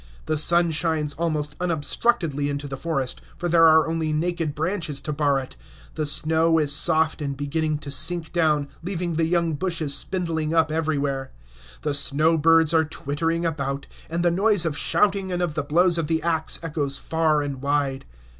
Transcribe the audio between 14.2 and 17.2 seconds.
the noise of shouting and of the blows of the axe echoes